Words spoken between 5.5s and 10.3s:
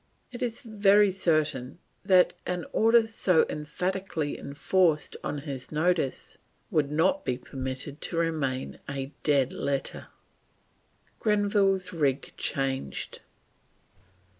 notice would not be permitted to remain a dead letter.